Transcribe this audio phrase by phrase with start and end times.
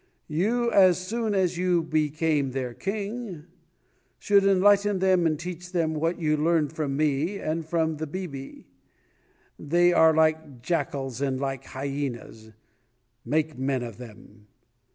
[0.27, 3.45] You, as soon as you became their king,
[4.17, 8.65] should enlighten them and teach them what you learned from me and from the 'bibi'
[9.59, 12.49] They are like jackals and like hyenas
[13.23, 14.47] make men of them.